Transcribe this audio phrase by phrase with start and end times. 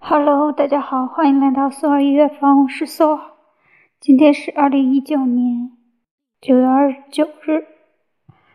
[0.00, 3.20] Hello，大家好，欢迎来到苏尔音乐房，我是苏儿。
[4.00, 5.72] 今天是二零一九年
[6.40, 7.66] 九月二十九日，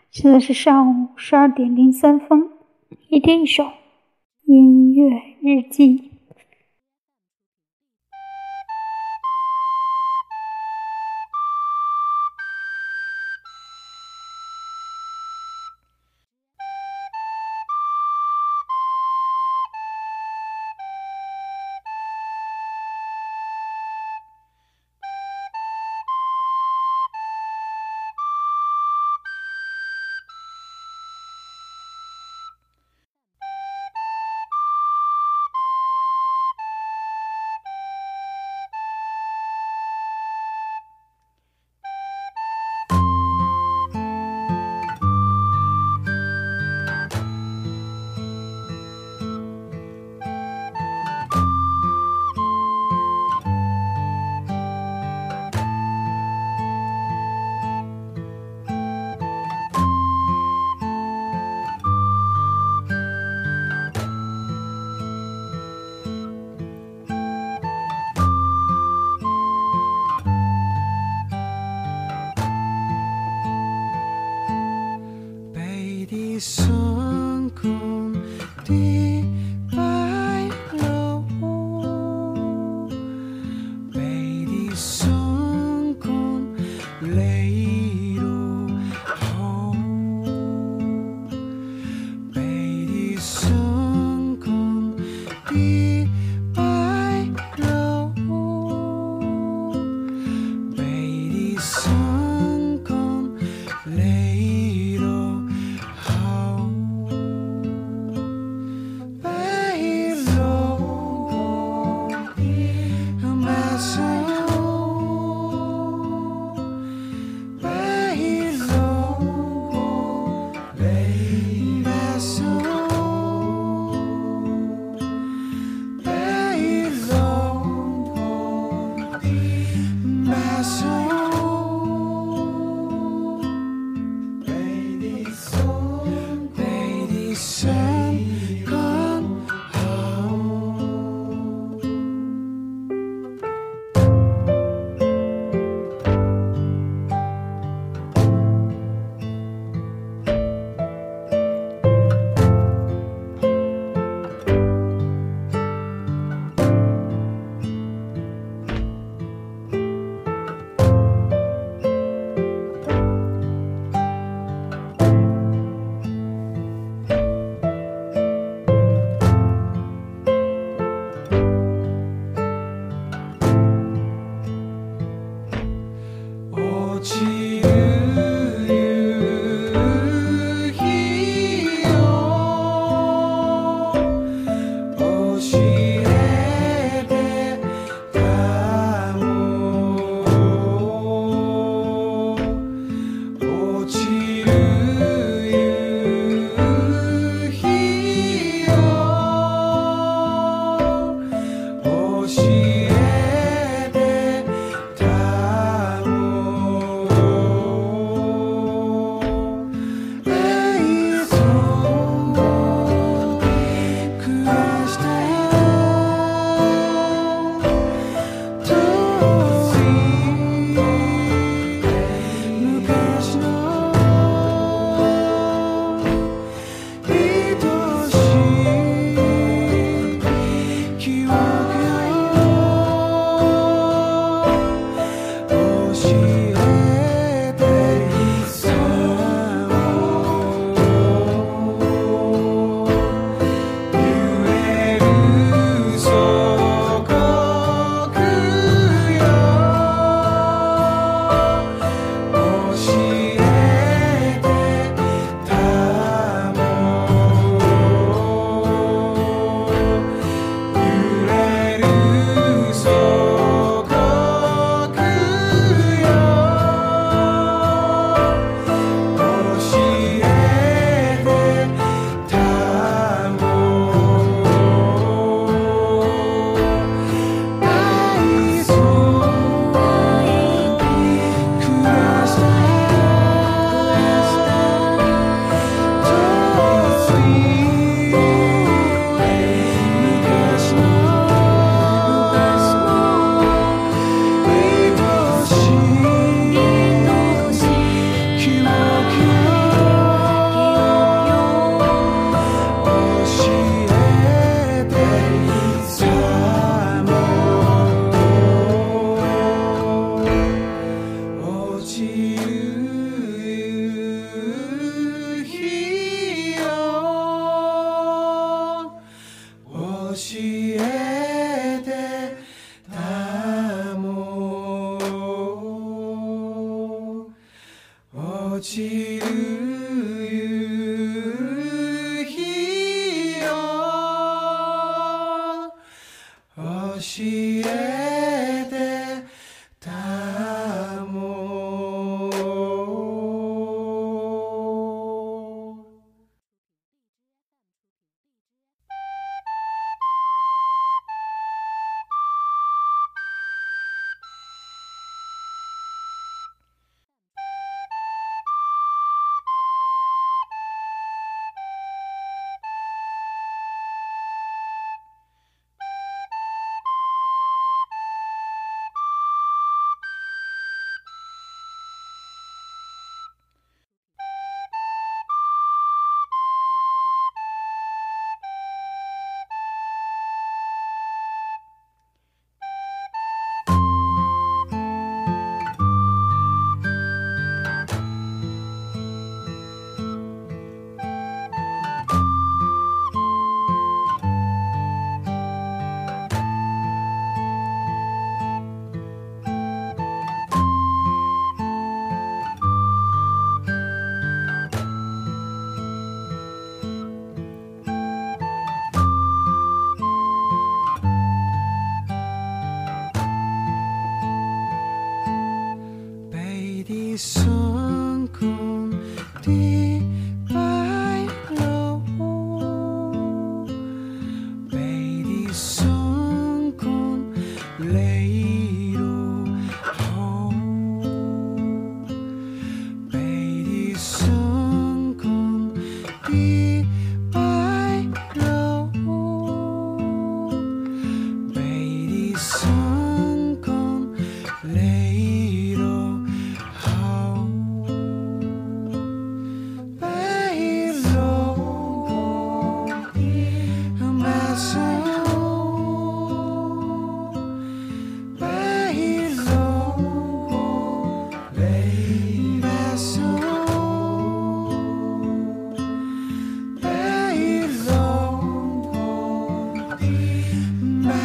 [0.09, 2.49] 现在是上午十二点零三分。
[3.09, 3.65] 一天一首
[4.45, 6.12] 音乐日记。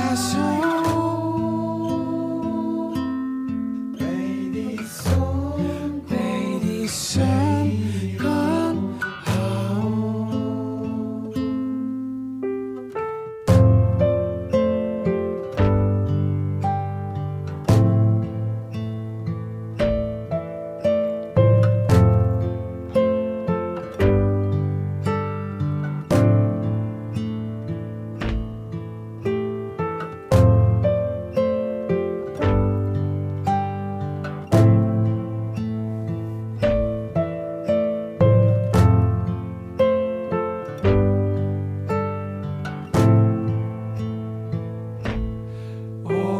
[0.08, 0.57] coração.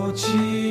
[0.09, 0.68] 落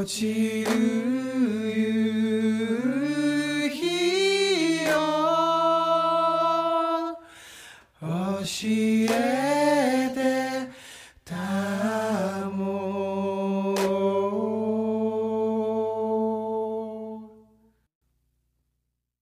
[0.00, 1.19] 落ちる